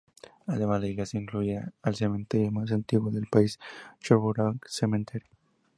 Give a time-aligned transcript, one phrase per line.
[0.47, 3.59] Además la iglesia incluye el cementerio más antiguo del país,
[4.01, 5.27] "Yarborough Cemetery".